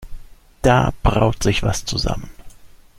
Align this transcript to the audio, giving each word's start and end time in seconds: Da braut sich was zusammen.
Da 0.63 0.93
braut 1.03 1.43
sich 1.43 1.61
was 1.61 1.85
zusammen. 1.85 2.31